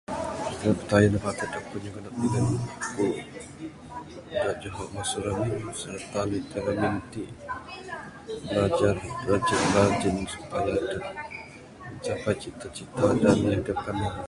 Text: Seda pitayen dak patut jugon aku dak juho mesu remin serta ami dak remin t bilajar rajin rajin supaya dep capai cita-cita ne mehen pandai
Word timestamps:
Seda 0.57 0.73
pitayen 0.79 1.13
dak 1.13 1.23
patut 1.25 1.55
jugon 1.83 2.07
aku 2.07 2.25
dak 4.43 4.55
juho 4.61 4.83
mesu 4.93 5.17
remin 5.25 5.55
serta 5.81 6.17
ami 6.25 6.39
dak 6.51 6.63
remin 6.67 6.95
t 7.11 7.13
bilajar 8.47 8.95
rajin 9.27 9.61
rajin 9.75 10.17
supaya 10.33 10.73
dep 10.89 11.03
capai 12.05 12.35
cita-cita 12.41 13.05
ne 13.21 13.29
mehen 13.43 13.63
pandai 13.83 14.17